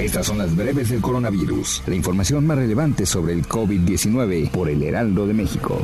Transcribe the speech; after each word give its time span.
Estas 0.00 0.26
son 0.26 0.38
las 0.38 0.56
breves 0.56 0.88
del 0.88 1.02
coronavirus. 1.02 1.82
La 1.86 1.94
información 1.94 2.46
más 2.46 2.56
relevante 2.56 3.04
sobre 3.04 3.34
el 3.34 3.46
COVID-19 3.46 4.50
por 4.50 4.70
el 4.70 4.82
Heraldo 4.82 5.26
de 5.26 5.34
México. 5.34 5.78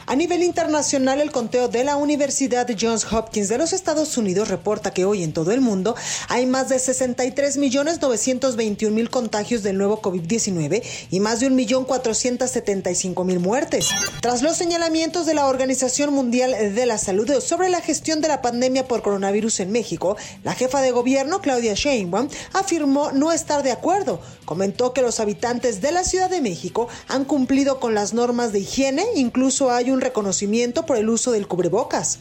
A 0.09 0.15
nivel 0.15 0.41
internacional, 0.41 1.21
el 1.21 1.31
conteo 1.31 1.67
de 1.67 1.83
la 1.83 1.95
Universidad 1.95 2.67
Johns 2.81 3.05
Hopkins 3.13 3.47
de 3.47 3.59
los 3.59 3.73
Estados 3.73 4.17
Unidos 4.17 4.47
reporta 4.47 4.91
que 4.91 5.05
hoy 5.05 5.21
en 5.21 5.33
todo 5.33 5.51
el 5.51 5.61
mundo 5.61 5.95
hay 6.29 6.47
más 6.47 6.69
de 6.69 6.77
63.921.000 6.77 9.09
contagios 9.11 9.61
del 9.61 9.77
nuevo 9.77 10.01
COVID-19 10.01 10.81
y 11.11 11.19
más 11.19 11.41
de 11.41 11.51
1.475.000 11.51 13.37
muertes. 13.37 13.89
Tras 14.19 14.41
los 14.41 14.57
señalamientos 14.57 15.27
de 15.27 15.35
la 15.35 15.45
Organización 15.45 16.11
Mundial 16.11 16.73
de 16.73 16.85
la 16.87 16.97
Salud 16.97 17.29
sobre 17.39 17.69
la 17.69 17.79
gestión 17.79 18.19
de 18.19 18.29
la 18.29 18.41
pandemia 18.41 18.87
por 18.87 19.03
coronavirus 19.03 19.59
en 19.59 19.71
México, 19.71 20.17
la 20.43 20.55
jefa 20.55 20.81
de 20.81 20.89
gobierno, 20.89 21.39
Claudia 21.39 21.75
Sheinbaum, 21.75 22.29
afirmó 22.53 23.11
no 23.11 23.31
estar 23.31 23.61
de 23.61 23.71
acuerdo. 23.71 24.19
Comentó 24.45 24.91
que 24.91 25.03
los 25.03 25.19
habitantes 25.19 25.81
de 25.81 25.91
la 25.91 26.03
Ciudad 26.03 26.31
de 26.31 26.41
México 26.41 26.87
han 27.07 27.25
cumplido 27.25 27.79
con 27.79 27.93
las 27.93 28.15
normas 28.15 28.53
de 28.53 28.61
higiene, 28.61 29.05
incluso 29.13 29.69
hay 29.69 29.91
un 29.91 29.98
reconocimiento 30.01 30.85
por 30.85 30.97
el 30.97 31.09
uso 31.09 31.31
del 31.31 31.47
cubrebocas. 31.47 32.19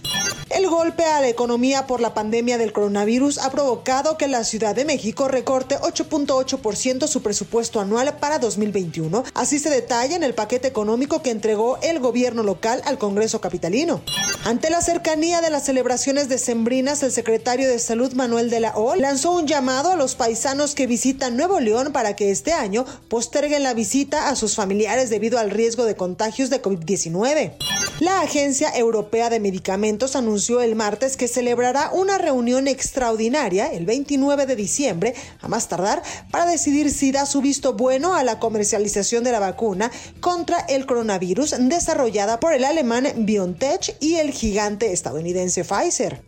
El 0.50 0.66
golpe 0.66 1.04
a 1.04 1.20
la 1.20 1.28
economía 1.28 1.86
por 1.86 2.00
la 2.00 2.14
pandemia 2.14 2.56
del 2.56 2.72
coronavirus 2.72 3.36
ha 3.38 3.50
provocado 3.50 4.16
que 4.16 4.28
la 4.28 4.44
Ciudad 4.44 4.74
de 4.74 4.86
México 4.86 5.28
recorte 5.28 5.76
8.8% 5.76 7.06
su 7.06 7.22
presupuesto 7.22 7.80
anual 7.80 8.16
para 8.18 8.38
2021. 8.38 9.24
Así 9.34 9.58
se 9.58 9.68
detalla 9.68 10.16
en 10.16 10.22
el 10.22 10.32
paquete 10.32 10.66
económico 10.66 11.20
que 11.20 11.30
entregó 11.30 11.78
el 11.82 11.98
gobierno 11.98 12.42
local 12.42 12.80
al 12.86 12.96
Congreso 12.96 13.42
capitalino. 13.42 14.00
Ante 14.46 14.70
la 14.70 14.80
cercanía 14.80 15.42
de 15.42 15.50
las 15.50 15.66
celebraciones 15.66 16.30
decembrinas, 16.30 17.02
el 17.02 17.12
secretario 17.12 17.68
de 17.68 17.78
Salud 17.78 18.14
Manuel 18.14 18.48
de 18.48 18.60
la 18.60 18.74
O 18.74 18.96
lanzó 18.96 19.32
un 19.32 19.46
llamado 19.46 19.90
a 19.90 19.96
los 19.96 20.14
paisanos 20.14 20.74
que 20.74 20.86
visitan 20.86 21.36
Nuevo 21.36 21.60
León 21.60 21.92
para 21.92 22.16
que 22.16 22.30
este 22.30 22.54
año 22.54 22.86
posterguen 23.08 23.64
la 23.64 23.74
visita 23.74 24.30
a 24.30 24.36
sus 24.36 24.54
familiares 24.54 25.10
debido 25.10 25.38
al 25.38 25.50
riesgo 25.50 25.84
de 25.84 25.96
contagios 25.96 26.48
de 26.48 26.62
COVID-19. 26.62 27.52
La 28.00 28.20
Agencia 28.20 28.70
Europea 28.76 29.28
de 29.28 29.40
Medicamentos 29.40 30.14
anunció 30.16 30.37
el 30.38 30.76
martes 30.76 31.16
que 31.16 31.26
celebrará 31.26 31.90
una 31.92 32.16
reunión 32.16 32.68
extraordinaria 32.68 33.66
el 33.72 33.84
29 33.84 34.46
de 34.46 34.54
diciembre, 34.54 35.14
a 35.40 35.48
más 35.48 35.68
tardar, 35.68 36.02
para 36.30 36.46
decidir 36.46 36.90
si 36.90 37.10
da 37.10 37.26
su 37.26 37.40
visto 37.40 37.74
bueno 37.74 38.14
a 38.14 38.22
la 38.22 38.38
comercialización 38.38 39.24
de 39.24 39.32
la 39.32 39.40
vacuna 39.40 39.90
contra 40.20 40.60
el 40.60 40.86
coronavirus 40.86 41.56
desarrollada 41.58 42.38
por 42.38 42.52
el 42.52 42.64
alemán 42.64 43.08
BioNTech 43.16 43.96
y 44.00 44.14
el 44.14 44.30
gigante 44.30 44.92
estadounidense 44.92 45.64
Pfizer. 45.64 46.22